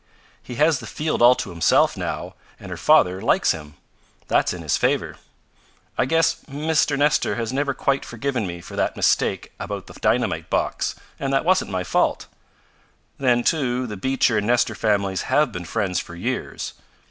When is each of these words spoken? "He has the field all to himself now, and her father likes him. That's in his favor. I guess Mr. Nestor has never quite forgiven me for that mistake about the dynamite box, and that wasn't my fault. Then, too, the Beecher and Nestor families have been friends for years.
"He 0.41 0.55
has 0.55 0.79
the 0.79 0.87
field 0.87 1.21
all 1.21 1.35
to 1.35 1.51
himself 1.51 1.95
now, 1.95 2.33
and 2.59 2.71
her 2.71 2.75
father 2.77 3.21
likes 3.21 3.51
him. 3.51 3.75
That's 4.27 4.51
in 4.51 4.63
his 4.63 4.75
favor. 4.75 5.17
I 5.95 6.05
guess 6.05 6.37
Mr. 6.49 6.97
Nestor 6.97 7.35
has 7.35 7.53
never 7.53 7.75
quite 7.75 8.03
forgiven 8.03 8.47
me 8.47 8.61
for 8.61 8.75
that 8.75 8.95
mistake 8.95 9.51
about 9.59 9.85
the 9.85 9.93
dynamite 9.93 10.49
box, 10.49 10.95
and 11.19 11.31
that 11.33 11.45
wasn't 11.45 11.69
my 11.69 11.83
fault. 11.83 12.25
Then, 13.19 13.43
too, 13.43 13.85
the 13.85 13.95
Beecher 13.95 14.39
and 14.39 14.47
Nestor 14.47 14.73
families 14.73 15.29
have 15.29 15.51
been 15.51 15.65
friends 15.65 15.99
for 15.99 16.15
years. 16.15 16.73